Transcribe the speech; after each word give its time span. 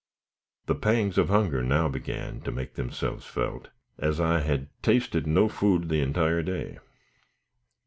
The 0.65 0.73
pangs 0.73 1.19
of 1.19 1.29
hunger 1.29 1.61
now 1.61 1.87
began 1.87 2.41
to 2.41 2.51
make 2.51 2.73
themselves 2.73 3.27
felt, 3.27 3.67
as 3.99 4.19
I 4.19 4.39
had 4.39 4.67
tasted 4.81 5.27
no 5.27 5.47
food 5.47 5.89
the 5.89 6.01
entire 6.01 6.41
day. 6.41 6.79